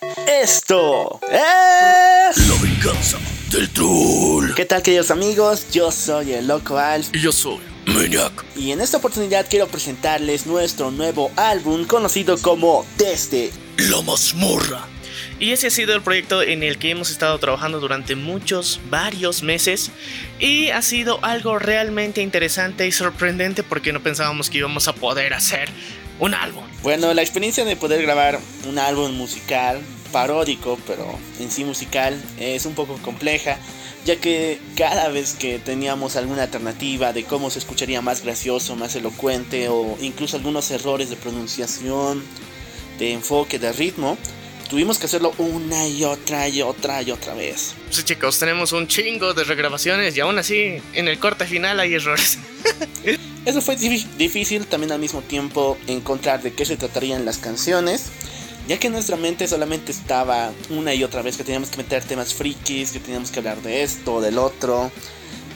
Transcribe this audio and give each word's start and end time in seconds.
Esto 0.00 1.18
es... 1.28 2.48
La 2.48 2.54
venganza 2.62 3.18
del 3.50 3.68
troll. 3.70 4.54
¿Qué 4.54 4.64
tal 4.64 4.82
queridos 4.82 5.10
amigos? 5.10 5.66
Yo 5.72 5.90
soy 5.90 6.34
el 6.34 6.46
Loco 6.46 6.78
Alf 6.78 7.08
Y 7.12 7.20
yo 7.20 7.32
soy 7.32 7.58
Maniac. 7.86 8.44
y 8.54 8.70
en 8.70 8.80
esta 8.80 8.98
oportunidad 8.98 9.46
quiero 9.50 9.66
presentarles 9.66 10.46
nuestro 10.46 10.90
nuevo 10.92 11.32
álbum 11.36 11.84
conocido 11.84 12.38
como 12.38 12.86
Desde. 12.96 13.50
La 13.76 14.00
mazmorra. 14.02 14.86
Y 15.40 15.52
ese 15.52 15.68
ha 15.68 15.70
sido 15.70 15.94
el 15.94 16.02
proyecto 16.02 16.42
en 16.42 16.62
el 16.62 16.78
que 16.78 16.90
hemos 16.90 17.10
estado 17.10 17.38
trabajando 17.38 17.80
durante 17.80 18.14
muchos, 18.14 18.80
varios 18.90 19.42
meses. 19.42 19.90
Y 20.38 20.70
ha 20.70 20.82
sido 20.82 21.18
algo 21.24 21.58
realmente 21.58 22.22
interesante 22.22 22.86
y 22.86 22.92
sorprendente 22.92 23.62
porque 23.62 23.92
no 23.92 24.00
pensábamos 24.00 24.50
que 24.50 24.58
íbamos 24.58 24.86
a 24.86 24.92
poder 24.94 25.34
hacer 25.34 25.70
un 26.18 26.34
álbum. 26.34 26.64
Bueno, 26.82 27.12
la 27.14 27.22
experiencia 27.22 27.64
de 27.64 27.76
poder 27.76 28.02
grabar 28.02 28.40
un 28.66 28.78
álbum 28.78 29.12
musical, 29.12 29.80
paródico, 30.12 30.78
pero 30.86 31.06
en 31.38 31.50
sí 31.50 31.64
musical, 31.64 32.20
es 32.38 32.66
un 32.66 32.74
poco 32.74 32.96
compleja, 33.02 33.58
ya 34.04 34.16
que 34.16 34.58
cada 34.76 35.08
vez 35.08 35.34
que 35.34 35.58
teníamos 35.58 36.16
alguna 36.16 36.44
alternativa 36.44 37.12
de 37.12 37.24
cómo 37.24 37.50
se 37.50 37.58
escucharía 37.58 38.00
más 38.00 38.22
gracioso, 38.22 38.76
más 38.76 38.94
elocuente, 38.96 39.68
o 39.68 39.96
incluso 40.00 40.36
algunos 40.36 40.70
errores 40.70 41.10
de 41.10 41.16
pronunciación, 41.16 42.22
de 42.98 43.12
enfoque, 43.12 43.58
de 43.58 43.72
ritmo, 43.72 44.16
tuvimos 44.68 44.98
que 44.98 45.06
hacerlo 45.06 45.32
una 45.38 45.86
y 45.86 46.04
otra 46.04 46.48
y 46.48 46.62
otra 46.62 47.02
y 47.02 47.10
otra 47.10 47.34
vez. 47.34 47.74
Sí, 47.90 48.02
chicos, 48.02 48.38
tenemos 48.38 48.72
un 48.72 48.86
chingo 48.86 49.34
de 49.34 49.44
regrabaciones 49.44 50.16
y 50.16 50.20
aún 50.20 50.38
así 50.38 50.80
en 50.94 51.08
el 51.08 51.18
corte 51.18 51.46
final 51.46 51.80
hay 51.80 51.94
errores. 51.94 52.38
Eso 53.48 53.62
fue 53.62 53.78
difí- 53.78 54.06
difícil 54.18 54.66
también 54.66 54.92
al 54.92 54.98
mismo 55.00 55.22
tiempo 55.22 55.78
encontrar 55.86 56.42
de 56.42 56.52
qué 56.52 56.66
se 56.66 56.76
tratarían 56.76 57.24
las 57.24 57.38
canciones, 57.38 58.08
ya 58.68 58.78
que 58.78 58.90
nuestra 58.90 59.16
mente 59.16 59.48
solamente 59.48 59.90
estaba 59.90 60.52
una 60.68 60.92
y 60.92 61.02
otra 61.02 61.22
vez 61.22 61.38
que 61.38 61.44
teníamos 61.44 61.70
que 61.70 61.78
meter 61.78 62.04
temas 62.04 62.34
frikis, 62.34 62.90
que 62.92 63.00
teníamos 63.00 63.30
que 63.30 63.38
hablar 63.38 63.62
de 63.62 63.82
esto, 63.84 64.20
del 64.20 64.36
otro, 64.36 64.92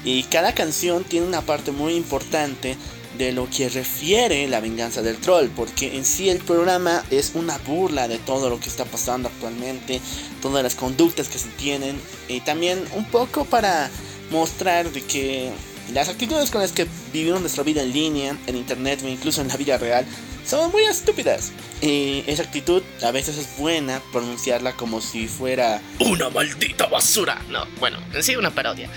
y 0.07 0.23
cada 0.23 0.55
canción 0.55 1.05
tiene 1.05 1.27
una 1.27 1.43
parte 1.43 1.71
muy 1.71 1.93
importante 1.93 2.79
de 3.19 3.33
lo 3.33 3.47
que 3.51 3.69
refiere 3.69 4.49
la 4.49 4.61
venganza 4.61 5.03
del 5.03 5.19
troll, 5.19 5.49
porque 5.55 5.95
en 5.95 6.07
sí 6.07 6.31
el 6.31 6.39
programa 6.39 7.05
es 7.11 7.33
una 7.35 7.59
burla 7.59 8.09
de 8.09 8.17
todo 8.17 8.49
lo 8.49 8.59
que 8.59 8.71
está 8.71 8.87
pasando 8.87 9.29
actualmente, 9.29 10.01
todas 10.41 10.63
las 10.63 10.77
conductas 10.77 11.29
que 11.29 11.39
se 11.39 11.49
tienen, 11.59 12.01
y 12.27 12.41
también 12.41 12.83
un 12.95 13.05
poco 13.05 13.45
para 13.45 13.91
mostrar 14.31 14.91
de 14.91 15.03
que 15.03 15.51
las 15.93 16.09
actitudes 16.09 16.51
con 16.51 16.63
las 16.63 16.73
que 16.73 16.87
vivimos 17.13 17.41
nuestra 17.41 17.63
vida 17.63 17.83
en 17.83 17.93
línea, 17.93 18.37
en 18.47 18.57
internet 18.57 19.01
o 19.05 19.09
incluso 19.09 19.41
en 19.41 19.49
la 19.49 19.57
vida 19.57 19.79
real 19.79 20.07
son 20.45 20.71
muy 20.71 20.85
estúpidas. 20.85 21.53
Y 21.81 22.25
esa 22.27 22.43
actitud 22.43 22.83
a 23.03 23.11
veces 23.11 23.37
es 23.39 23.57
buena 23.59 24.01
pronunciarla 24.13 24.73
como 24.73 25.01
si 25.01 25.29
fuera 25.29 25.81
Una 26.01 26.31
maldita 26.31 26.87
basura. 26.87 27.41
No, 27.49 27.67
bueno, 27.81 27.99
en 28.13 28.23
sí 28.23 28.37
una 28.37 28.51
parodia. 28.51 28.89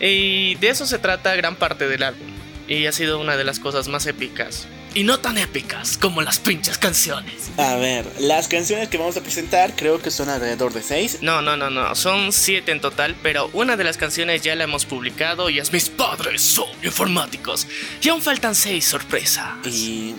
Y 0.00 0.56
de 0.56 0.68
eso 0.68 0.86
se 0.86 0.98
trata 0.98 1.34
gran 1.36 1.56
parte 1.56 1.88
del 1.88 2.02
álbum. 2.02 2.28
Y 2.72 2.86
ha 2.86 2.92
sido 2.92 3.20
una 3.20 3.36
de 3.36 3.44
las 3.44 3.58
cosas 3.58 3.88
más 3.88 4.06
épicas. 4.06 4.66
Y 4.94 5.04
no 5.04 5.20
tan 5.20 5.36
épicas 5.36 5.98
como 5.98 6.22
las 6.22 6.38
pinches 6.38 6.78
canciones. 6.78 7.50
A 7.58 7.76
ver, 7.76 8.06
las 8.18 8.48
canciones 8.48 8.88
que 8.88 8.96
vamos 8.96 9.16
a 9.18 9.20
presentar 9.20 9.74
creo 9.76 10.00
que 10.00 10.10
son 10.10 10.30
alrededor 10.30 10.72
de 10.72 10.82
6. 10.82 11.18
No, 11.20 11.42
no, 11.42 11.56
no, 11.56 11.68
no, 11.68 11.94
son 11.94 12.32
siete 12.32 12.72
en 12.72 12.80
total, 12.80 13.14
pero 13.22 13.50
una 13.52 13.76
de 13.76 13.84
las 13.84 13.98
canciones 13.98 14.40
ya 14.40 14.54
la 14.54 14.64
hemos 14.64 14.86
publicado 14.86 15.50
y 15.50 15.58
es 15.58 15.70
Mis 15.72 15.90
padres 15.90 16.40
son 16.40 16.68
informáticos. 16.82 17.66
Y 18.00 18.08
aún 18.08 18.22
faltan 18.22 18.54
seis 18.54 18.86
sorpresas. 18.86 19.66
Y 19.66 20.14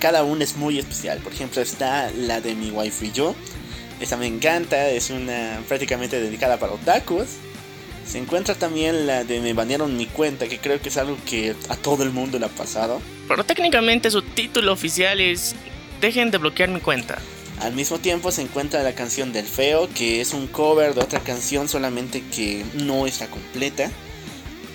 cada 0.00 0.22
una 0.22 0.44
es 0.44 0.56
muy 0.56 0.78
especial. 0.78 1.18
Por 1.18 1.34
ejemplo, 1.34 1.60
está 1.60 2.10
la 2.12 2.40
de 2.40 2.54
mi 2.54 2.70
wife 2.70 3.04
y 3.04 3.12
yo. 3.12 3.34
Esa 4.00 4.16
me 4.16 4.26
encanta, 4.26 4.88
es 4.88 5.10
una 5.10 5.60
prácticamente 5.68 6.20
dedicada 6.20 6.58
para 6.58 6.72
otakus. 6.72 7.28
Se 8.08 8.16
encuentra 8.16 8.54
también 8.54 9.06
la 9.06 9.24
de 9.24 9.38
me 9.40 9.52
banearon 9.52 9.94
mi 9.96 10.06
cuenta, 10.06 10.48
que 10.48 10.58
creo 10.58 10.80
que 10.80 10.88
es 10.88 10.96
algo 10.96 11.18
que 11.26 11.54
a 11.68 11.76
todo 11.76 12.04
el 12.04 12.10
mundo 12.10 12.38
le 12.38 12.46
ha 12.46 12.48
pasado. 12.48 13.02
Pero 13.28 13.44
técnicamente 13.44 14.10
su 14.10 14.22
título 14.22 14.72
oficial 14.72 15.20
es 15.20 15.54
Dejen 16.00 16.30
de 16.30 16.38
bloquear 16.38 16.70
mi 16.70 16.80
cuenta. 16.80 17.18
Al 17.60 17.74
mismo 17.74 17.98
tiempo 17.98 18.32
se 18.32 18.40
encuentra 18.40 18.82
la 18.82 18.94
canción 18.94 19.32
del 19.32 19.44
feo, 19.44 19.90
que 19.94 20.22
es 20.22 20.32
un 20.32 20.46
cover 20.46 20.94
de 20.94 21.02
otra 21.02 21.20
canción, 21.20 21.68
solamente 21.68 22.22
que 22.34 22.64
no 22.74 23.06
está 23.06 23.26
completa. 23.26 23.90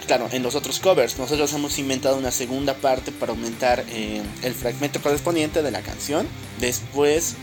Claro, 0.05 0.27
en 0.31 0.44
los 0.44 0.53
otros 0.53 0.79
covers 0.79 1.17
nosotros 1.17 1.51
hemos 1.53 1.79
inventado 1.79 2.17
una 2.17 2.31
segunda 2.31 2.75
parte 2.75 3.11
para 3.11 3.31
aumentar 3.31 3.83
eh, 3.89 4.21
el 4.44 4.53
fragmento 4.53 5.01
correspondiente 5.01 5.63
de 5.63 5.71
la 5.71 5.81
canción. 5.81 6.27
Después 6.59 7.35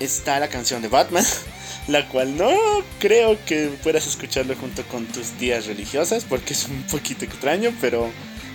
está 0.00 0.38
la 0.40 0.48
canción 0.48 0.80
de 0.82 0.88
Batman, 0.88 1.24
la 1.88 2.08
cual 2.08 2.36
no 2.36 2.50
creo 2.98 3.38
que 3.44 3.70
puedas 3.82 4.06
escucharlo 4.06 4.54
junto 4.56 4.82
con 4.84 5.06
tus 5.06 5.38
días 5.38 5.66
religiosas, 5.66 6.24
porque 6.24 6.54
es 6.54 6.66
un 6.66 6.82
poquito 6.84 7.24
extraño, 7.24 7.72
pero 7.80 8.10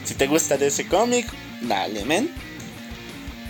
si 0.06 0.14
te 0.14 0.28
gusta 0.28 0.58
de 0.58 0.68
ese 0.68 0.88
cómic, 0.88 1.28
dale, 1.62 2.06
men. 2.06 2.30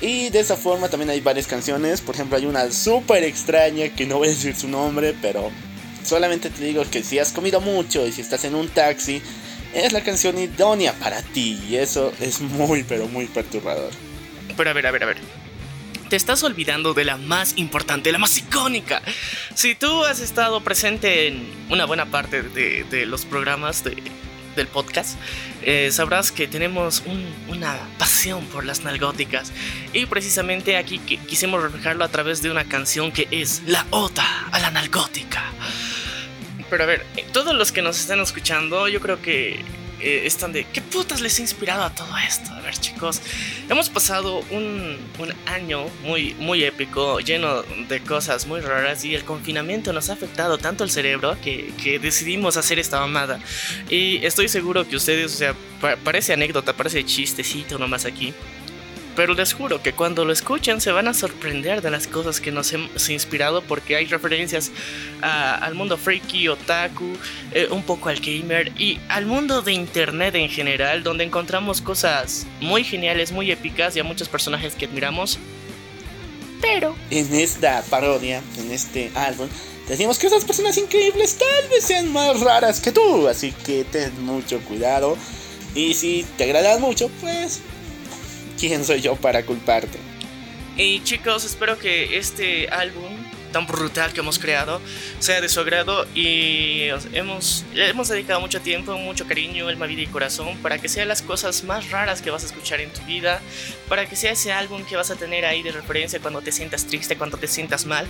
Y 0.01 0.29
de 0.29 0.39
esa 0.39 0.55
forma 0.55 0.89
también 0.89 1.09
hay 1.09 1.21
varias 1.21 1.47
canciones. 1.47 2.01
Por 2.01 2.15
ejemplo, 2.15 2.37
hay 2.37 2.45
una 2.45 2.71
súper 2.71 3.23
extraña 3.23 3.89
que 3.89 4.05
no 4.05 4.17
voy 4.17 4.27
a 4.27 4.31
decir 4.31 4.55
su 4.55 4.67
nombre, 4.67 5.15
pero 5.21 5.51
solamente 6.03 6.49
te 6.49 6.63
digo 6.63 6.83
que 6.89 7.03
si 7.03 7.19
has 7.19 7.31
comido 7.31 7.61
mucho 7.61 8.05
y 8.05 8.11
si 8.11 8.21
estás 8.21 8.43
en 8.45 8.55
un 8.55 8.69
taxi, 8.69 9.21
es 9.73 9.93
la 9.93 10.01
canción 10.01 10.37
idónea 10.37 10.93
para 10.93 11.21
ti. 11.21 11.59
Y 11.69 11.75
eso 11.75 12.13
es 12.19 12.41
muy, 12.41 12.83
pero 12.83 13.07
muy 13.07 13.25
perturbador. 13.25 13.91
Pero 14.55 14.69
a 14.69 14.73
ver, 14.73 14.87
a 14.87 14.91
ver, 14.91 15.03
a 15.03 15.07
ver. 15.07 15.17
Te 16.09 16.15
estás 16.15 16.43
olvidando 16.43 16.93
de 16.93 17.03
la 17.03 17.17
más 17.17 17.53
importante, 17.57 18.11
la 18.11 18.17
más 18.17 18.37
icónica. 18.37 19.01
Si 19.57 19.73
tú 19.73 20.03
has 20.05 20.19
estado 20.19 20.61
presente 20.61 21.25
en 21.27 21.51
una 21.71 21.85
buena 21.85 22.05
parte 22.05 22.43
de, 22.43 22.83
de 22.83 23.07
los 23.07 23.25
programas 23.25 23.83
de- 23.83 23.97
del 24.55 24.67
podcast, 24.67 25.17
eh, 25.63 25.89
sabrás 25.91 26.31
que 26.31 26.47
tenemos 26.47 27.01
un- 27.07 27.25
una 27.47 27.75
pasión 27.97 28.45
por 28.45 28.65
las 28.65 28.83
nalgóticas. 28.83 29.51
Y 29.93 30.05
precisamente 30.05 30.77
aquí 30.77 30.99
qui- 30.99 31.19
quisimos 31.25 31.63
reflejarlo 31.63 32.03
a 32.05 32.09
través 32.09 32.43
de 32.43 32.51
una 32.51 32.65
canción 32.65 33.11
que 33.11 33.27
es 33.31 33.63
La 33.65 33.83
oda 33.89 34.27
a 34.51 34.59
la 34.59 34.69
nalgótica. 34.69 35.43
Pero 36.69 36.83
a 36.83 36.85
ver, 36.85 37.03
eh, 37.15 37.25
todos 37.33 37.55
los 37.55 37.71
que 37.71 37.81
nos 37.81 37.99
están 37.99 38.19
escuchando, 38.19 38.87
yo 38.87 38.99
creo 39.01 39.23
que 39.23 39.63
eh, 39.99 40.21
están 40.25 40.53
de 40.53 40.65
¿qué 40.65 40.81
putas 40.81 41.21
les 41.21 41.37
ha 41.39 41.41
inspirado 41.41 41.83
a 41.83 41.89
todo 41.93 42.15
esto? 42.17 42.51
A 42.51 42.61
ver, 42.61 42.75
chicos, 42.77 43.21
hemos 43.69 43.89
pasado 43.89 44.39
un, 44.51 44.97
un 45.19 45.33
año 45.45 45.85
muy, 46.03 46.33
muy 46.35 46.63
épico, 46.63 47.19
lleno 47.19 47.63
de 47.63 47.99
cosas 48.01 48.45
muy 48.45 48.59
raras 48.61 49.03
y 49.05 49.15
el 49.15 49.23
confinamiento 49.23 49.93
nos 49.93 50.09
ha 50.09 50.13
afectado 50.13 50.57
tanto 50.57 50.83
el 50.83 50.89
cerebro 50.91 51.37
que, 51.43 51.73
que 51.81 51.99
decidimos 51.99 52.57
hacer 52.57 52.79
esta 52.79 52.99
mamada. 52.99 53.39
Y 53.89 54.25
estoy 54.25 54.47
seguro 54.49 54.87
que 54.87 54.95
ustedes, 54.95 55.33
o 55.33 55.37
sea, 55.37 55.55
pa- 55.81 55.95
parece 55.97 56.33
anécdota, 56.33 56.73
parece 56.73 57.03
chistecito 57.05 57.77
nomás 57.77 58.05
aquí. 58.05 58.33
Pero 59.17 59.33
les 59.33 59.51
juro 59.51 59.81
que 59.81 59.93
cuando 59.93 60.25
lo 60.25 60.31
escuchen 60.31 60.79
se 60.79 60.91
van 60.91 61.07
a 61.07 61.13
sorprender 61.15 61.81
de 61.81 61.89
las 61.89 62.05
cosas 62.05 62.39
que 62.39 62.51
nos 62.51 62.71
hemos 62.71 63.09
inspirado 63.09 63.63
porque 63.63 63.95
hay 63.95 64.05
referencias 64.05 64.71
al 65.21 65.73
mundo 65.73 65.97
freaky, 65.97 66.49
otaku, 66.49 67.17
eh, 67.51 67.67
un 67.71 67.81
poco 67.81 68.09
al 68.09 68.19
gamer 68.19 68.71
y 68.79 68.99
al 69.09 69.25
mundo 69.25 69.63
de 69.63 69.73
internet 69.73 70.35
en 70.35 70.49
general, 70.49 71.01
donde 71.01 71.23
encontramos 71.23 71.81
cosas 71.81 72.45
muy 72.61 72.83
geniales, 72.83 73.31
muy 73.31 73.49
épicas 73.49 73.95
y 73.95 73.99
a 73.99 74.03
muchos 74.03 74.29
personajes 74.29 74.75
que 74.75 74.85
admiramos. 74.85 75.39
Pero 76.61 76.95
En 77.09 77.33
esta 77.33 77.81
parodia, 77.89 78.43
en 78.59 78.71
este 78.71 79.09
álbum, 79.15 79.47
decimos 79.87 80.19
que 80.19 80.27
esas 80.27 80.45
personas 80.45 80.77
increíbles 80.77 81.39
tal 81.39 81.69
vez 81.69 81.83
sean 81.83 82.13
más 82.13 82.39
raras 82.41 82.79
que 82.79 82.91
tú. 82.91 83.27
Así 83.27 83.51
que 83.51 83.83
ten 83.83 84.23
mucho 84.23 84.59
cuidado. 84.59 85.17
Y 85.73 85.95
si 85.95 86.23
te 86.37 86.43
agradan 86.43 86.81
mucho, 86.81 87.09
pues... 87.19 87.61
¿Quién 88.59 88.83
soy 88.85 89.01
yo 89.01 89.15
para 89.15 89.43
culparte? 89.43 89.97
Y 90.77 91.01
chicos, 91.03 91.43
espero 91.45 91.77
que 91.79 92.17
este 92.17 92.69
álbum 92.69 93.11
tan 93.51 93.65
brutal 93.65 94.11
que 94.13 94.19
hemos 94.19 94.39
creado 94.39 94.81
sea 95.19 95.39
de 95.41 95.47
su 95.47 95.61
agrado 95.61 96.05
y 96.13 96.89
os- 96.89 97.07
hemos, 97.13 97.63
hemos 97.73 98.09
dedicado 98.09 98.41
mucho 98.41 98.59
tiempo, 98.61 98.95
mucho 98.97 99.25
cariño, 99.25 99.67
alma, 99.69 99.85
vida 99.87 100.01
y 100.01 100.07
corazón 100.07 100.57
para 100.57 100.77
que 100.79 100.89
sean 100.89 101.07
las 101.07 101.21
cosas 101.21 101.63
más 101.63 101.89
raras 101.89 102.21
que 102.21 102.29
vas 102.29 102.43
a 102.43 102.47
escuchar 102.47 102.81
en 102.81 102.91
tu 102.91 103.01
vida, 103.05 103.41
para 103.87 104.05
que 104.07 104.15
sea 104.15 104.33
ese 104.33 104.51
álbum 104.51 104.83
que 104.83 104.95
vas 104.97 105.09
a 105.11 105.15
tener 105.15 105.45
ahí 105.45 105.63
de 105.63 105.71
referencia 105.71 106.19
cuando 106.19 106.41
te 106.41 106.51
sientas 106.51 106.85
triste, 106.85 107.15
cuando 107.15 107.37
te 107.37 107.47
sientas 107.47 107.85
mal. 107.85 108.05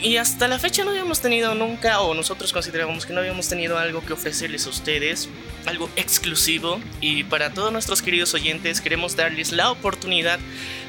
Y 0.00 0.18
hasta 0.18 0.46
la 0.46 0.58
fecha 0.58 0.84
no 0.84 0.90
habíamos 0.90 1.20
tenido 1.20 1.54
nunca, 1.54 2.00
o 2.00 2.14
nosotros 2.14 2.52
consideramos 2.52 3.06
que 3.06 3.14
no 3.14 3.20
habíamos 3.20 3.48
tenido 3.48 3.78
algo 3.78 4.04
que 4.04 4.12
ofrecerles 4.12 4.66
a 4.66 4.70
ustedes, 4.70 5.28
algo 5.64 5.88
exclusivo. 5.96 6.80
Y 7.00 7.24
para 7.24 7.54
todos 7.54 7.72
nuestros 7.72 8.02
queridos 8.02 8.34
oyentes 8.34 8.80
queremos 8.80 9.16
darles 9.16 9.52
la 9.52 9.70
oportunidad 9.70 10.38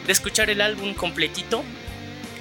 de 0.06 0.12
escuchar 0.12 0.50
el 0.50 0.60
álbum 0.60 0.94
completito 0.94 1.64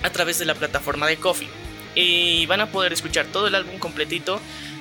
a 0.03 0.11
través 0.11 0.39
de 0.39 0.45
la 0.45 0.55
plataforma 0.55 1.07
de 1.07 1.17
Coffee. 1.19 1.49
Y 1.95 2.47
van 2.47 2.61
a 2.61 2.67
poder 2.67 2.93
escuchar 2.93 3.27
todo 3.27 3.47
el 3.47 3.55
álbum 3.55 3.79
completito 3.79 4.41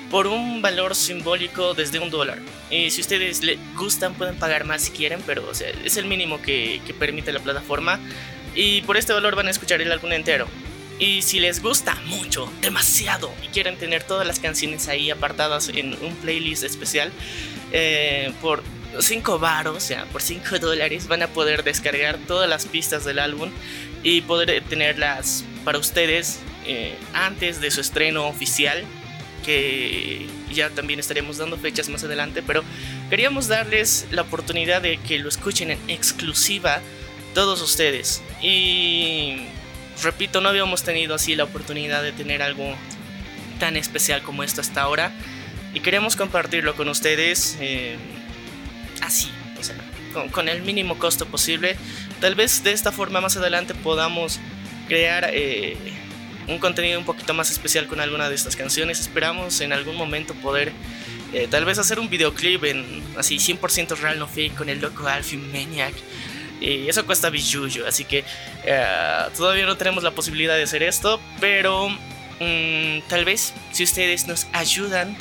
por 0.09 0.27
un 0.27 0.61
valor 0.61 0.95
simbólico 0.95 1.75
desde 1.75 1.99
un 1.99 2.09
dólar. 2.09 2.39
Y 2.71 2.89
si 2.89 3.01
ustedes 3.01 3.43
les 3.43 3.59
gustan 3.75 4.15
pueden 4.15 4.37
pagar 4.37 4.65
más 4.65 4.81
si 4.81 4.91
quieren, 4.91 5.21
pero 5.25 5.47
o 5.47 5.51
es 5.51 5.97
el 5.97 6.05
mínimo 6.05 6.41
que 6.41 6.81
permite 6.97 7.31
la 7.31 7.39
plataforma. 7.39 7.99
Y 8.55 8.81
por 8.81 8.97
este 8.97 9.13
valor 9.13 9.35
van 9.35 9.47
a 9.47 9.51
escuchar 9.51 9.81
el 9.81 9.91
álbum 9.91 10.11
entero. 10.11 10.47
Y 10.97 11.23
si 11.23 11.39
les 11.39 11.61
gusta 11.61 11.95
mucho, 12.05 12.51
demasiado, 12.61 13.33
y 13.43 13.47
quieren 13.47 13.77
tener 13.77 14.03
todas 14.03 14.25
las 14.25 14.39
canciones 14.39 14.87
ahí 14.87 15.11
apartadas 15.11 15.69
en 15.69 15.93
un 16.01 16.15
playlist 16.15 16.63
especial, 16.63 17.11
eh, 17.71 18.31
por 18.41 18.63
5 18.99 19.39
baros, 19.39 19.75
o 19.75 19.79
sea, 19.79 20.05
por 20.05 20.21
5 20.21 20.59
dólares, 20.61 21.07
van 21.07 21.23
a 21.23 21.27
poder 21.27 21.63
descargar 21.63 22.17
todas 22.27 22.49
las 22.49 22.65
pistas 22.65 23.03
del 23.03 23.19
álbum 23.19 23.51
y 24.03 24.21
poder 24.21 24.63
tenerlas 24.69 25.43
para 25.65 25.79
ustedes 25.79 26.39
eh, 26.65 26.95
antes 27.13 27.59
de 27.59 27.71
su 27.71 27.81
estreno 27.81 28.27
oficial, 28.27 28.83
que 29.43 30.25
ya 30.51 30.69
también 30.69 30.99
estaremos 30.99 31.37
dando 31.37 31.57
fechas 31.57 31.89
más 31.89 32.03
adelante, 32.03 32.41
pero 32.41 32.63
queríamos 33.09 33.47
darles 33.47 34.07
la 34.11 34.21
oportunidad 34.21 34.81
de 34.81 34.97
que 34.97 35.19
lo 35.19 35.27
escuchen 35.27 35.71
en 35.71 35.79
exclusiva 35.89 36.81
todos 37.33 37.61
ustedes. 37.61 38.23
Y 38.41 39.41
repito, 40.03 40.41
no 40.41 40.49
habíamos 40.49 40.83
tenido 40.83 41.15
así 41.15 41.35
la 41.35 41.43
oportunidad 41.45 42.03
de 42.03 42.11
tener 42.11 42.41
algo 42.41 42.75
tan 43.59 43.77
especial 43.77 44.21
como 44.21 44.43
esto 44.43 44.61
hasta 44.61 44.81
ahora. 44.81 45.11
Y 45.73 45.81
queremos 45.81 46.15
compartirlo 46.15 46.75
con 46.75 46.87
ustedes 46.87 47.57
eh, 47.59 47.97
así, 49.01 49.29
o 49.59 49.63
sea, 49.63 49.75
con, 50.31 50.47
el 50.47 50.61
mínimo 50.61 50.97
costo 50.97 51.25
posible. 51.25 51.75
Tal 52.21 52.35
vez 52.35 52.63
de 52.63 52.71
esta 52.71 52.91
forma 52.91 53.19
más 53.19 53.35
adelante 53.37 53.73
podamos 53.75 54.39
crear 54.87 55.29
eh, 55.33 55.75
un 56.47 56.59
contenido 56.59 56.99
un 56.99 57.05
poquito 57.05 57.33
más 57.33 57.51
especial 57.51 57.87
con 57.87 57.99
alguna 57.99 58.29
de 58.29 58.35
estas 58.35 58.55
canciones. 58.55 58.99
Esperamos 58.99 59.59
en 59.61 59.73
algún 59.73 59.97
momento 59.97 60.33
poder 60.35 60.71
eh, 61.33 61.47
tal 61.49 61.65
vez 61.65 61.79
hacer 61.79 61.99
un 61.99 62.09
videoclip 62.09 62.63
en 62.63 63.03
así 63.17 63.37
100% 63.37 63.97
real 63.97 64.19
no 64.19 64.27
fake 64.27 64.55
con 64.55 64.69
el 64.69 64.79
loco 64.79 65.07
Alfie 65.07 65.37
Maniac. 65.37 65.93
Y 66.61 66.87
eso 66.87 67.05
cuesta 67.05 67.29
billuyo, 67.29 67.85
así 67.87 68.05
que 68.05 68.23
eh, 68.63 68.85
todavía 69.35 69.65
no 69.65 69.77
tenemos 69.77 70.03
la 70.03 70.11
posibilidad 70.11 70.55
de 70.55 70.63
hacer 70.63 70.83
esto, 70.83 71.19
pero 71.39 71.89
mm, 71.89 73.07
tal 73.07 73.25
vez 73.25 73.53
si 73.71 73.83
ustedes 73.83 74.27
nos 74.27 74.47
ayudan 74.53 75.17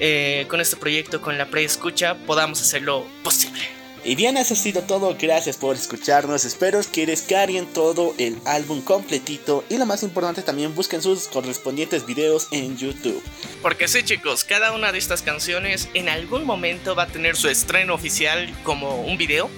eh, 0.00 0.46
con 0.48 0.60
este 0.60 0.76
proyecto, 0.76 1.20
con 1.20 1.36
la 1.36 1.46
preescucha, 1.46 2.14
podamos 2.26 2.60
hacerlo 2.62 3.06
posible. 3.22 3.80
Y 4.02 4.14
bien, 4.14 4.38
eso 4.38 4.54
ha 4.54 4.56
sido 4.56 4.82
todo. 4.82 5.14
Gracias 5.20 5.58
por 5.58 5.76
escucharnos. 5.76 6.46
Espero 6.46 6.80
que 6.90 7.04
descarguen 7.04 7.66
todo 7.66 8.14
el 8.16 8.38
álbum 8.46 8.80
completito. 8.80 9.62
Y 9.68 9.76
lo 9.76 9.84
más 9.84 10.02
importante, 10.02 10.40
también 10.40 10.74
busquen 10.74 11.02
sus 11.02 11.28
correspondientes 11.28 12.06
videos 12.06 12.48
en 12.50 12.78
YouTube. 12.78 13.22
Porque 13.60 13.88
sí, 13.88 14.02
chicos, 14.02 14.44
cada 14.44 14.72
una 14.72 14.90
de 14.90 14.98
estas 14.98 15.20
canciones 15.20 15.90
en 15.92 16.08
algún 16.08 16.46
momento 16.46 16.94
va 16.94 17.02
a 17.04 17.06
tener 17.08 17.36
su 17.36 17.48
estreno 17.48 17.92
oficial 17.92 18.50
como 18.62 19.02
un 19.02 19.18
video 19.18 19.50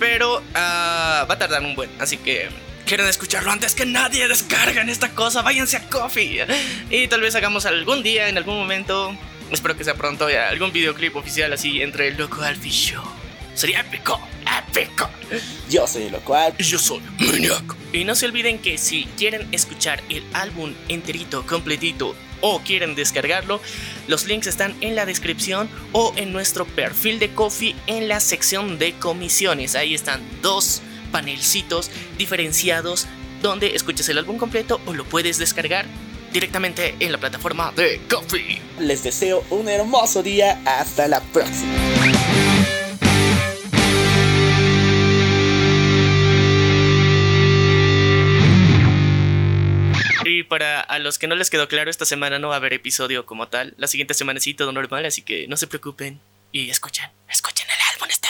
pero 0.00 0.42
ah, 0.54 1.24
va 1.30 1.34
a 1.34 1.38
tardar 1.38 1.62
un 1.62 1.76
buen. 1.76 1.90
Así 2.00 2.16
que 2.16 2.48
quieren 2.86 3.06
escucharlo 3.06 3.52
antes 3.52 3.76
que 3.76 3.86
nadie, 3.86 4.26
descargan 4.26 4.88
esta 4.88 5.10
cosa, 5.10 5.42
váyanse 5.42 5.76
a 5.76 5.88
Coffee. 5.88 6.44
Y 6.90 7.06
tal 7.06 7.20
vez 7.20 7.36
hagamos 7.36 7.66
algún 7.66 8.02
día, 8.02 8.28
en 8.28 8.36
algún 8.36 8.56
momento, 8.56 9.14
espero 9.52 9.76
que 9.76 9.84
sea 9.84 9.94
pronto, 9.94 10.28
ya, 10.28 10.48
algún 10.48 10.72
videoclip 10.72 11.14
oficial 11.14 11.52
así 11.52 11.82
entre 11.82 12.08
el 12.08 12.16
Loco 12.16 12.42
Alfie 12.42 12.72
Show. 12.72 13.04
Sería 13.54 13.80
épico, 13.80 14.18
épico. 14.58 15.08
Yo 15.68 15.86
soy 15.86 16.04
el 16.04 16.12
Loco 16.12 16.36
Y 16.58 16.64
yo 16.64 16.78
soy 16.78 17.00
Maniac. 17.18 17.76
Y 17.92 18.04
no 18.04 18.14
se 18.14 18.26
olviden 18.26 18.58
que 18.58 18.78
si 18.78 19.04
quieren 19.18 19.46
escuchar 19.52 20.02
el 20.08 20.24
álbum 20.32 20.74
enterito, 20.88 21.46
completito, 21.46 22.16
o 22.40 22.60
quieren 22.60 22.94
descargarlo, 22.94 23.60
los 24.06 24.26
links 24.26 24.46
están 24.46 24.74
en 24.80 24.94
la 24.94 25.06
descripción 25.06 25.68
o 25.92 26.12
en 26.16 26.32
nuestro 26.32 26.64
perfil 26.66 27.18
de 27.18 27.30
Coffee 27.30 27.76
en 27.86 28.08
la 28.08 28.20
sección 28.20 28.78
de 28.78 28.92
comisiones. 28.94 29.74
Ahí 29.74 29.94
están 29.94 30.20
dos 30.42 30.82
panelcitos 31.12 31.90
diferenciados 32.18 33.06
donde 33.42 33.74
escuchas 33.74 34.08
el 34.08 34.18
álbum 34.18 34.36
completo 34.36 34.80
o 34.86 34.94
lo 34.94 35.04
puedes 35.04 35.38
descargar 35.38 35.86
directamente 36.32 36.94
en 37.00 37.12
la 37.12 37.18
plataforma 37.18 37.72
de 37.76 38.00
Coffee. 38.08 38.60
Les 38.78 39.02
deseo 39.02 39.44
un 39.50 39.68
hermoso 39.68 40.22
día. 40.22 40.60
Hasta 40.64 41.08
la 41.08 41.20
próxima. 41.20 42.49
Para 50.50 50.80
a 50.80 50.98
los 50.98 51.18
que 51.18 51.28
no 51.28 51.36
les 51.36 51.48
quedó 51.48 51.68
claro, 51.68 51.90
esta 51.90 52.04
semana 52.04 52.38
no 52.38 52.48
va 52.48 52.56
a 52.56 52.58
haber 52.58 52.74
episodio 52.74 53.24
como 53.24 53.48
tal. 53.48 53.72
La 53.78 53.86
siguiente 53.86 54.12
semana 54.12 54.40
sí 54.40 54.52
todo 54.52 54.72
normal, 54.72 55.06
así 55.06 55.22
que 55.22 55.48
no 55.48 55.56
se 55.56 55.66
preocupen 55.66 56.20
y 56.52 56.68
escuchen, 56.68 57.08
escuchen 57.28 57.68
el 57.70 57.94
álbum, 57.94 58.08
este 58.10 58.28